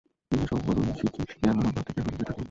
ইহা 0.33 0.45
সম্পূর্ণ 0.51 0.79
নিশ্চিত 0.87 1.13
যে, 1.17 1.23
যেভাবে 1.41 1.61
হউক 1.65 1.73
প্রত্যেক 1.75 1.93
ক্রিয়ার 1.95 2.05
প্রতিক্রিয়া 2.07 2.27
থাকিবেই। 2.27 2.39